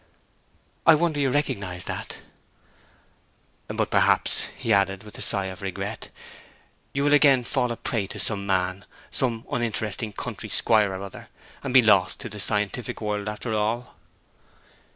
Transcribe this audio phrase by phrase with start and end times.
[0.87, 2.23] 'I wonder you recognize that.'
[3.67, 6.09] 'But perhaps,' he added, with a sigh of regret,
[6.91, 11.29] 'you will again fall a prey to some man, some uninteresting country squire or other,
[11.63, 13.93] and be lost to the scientific world after all.'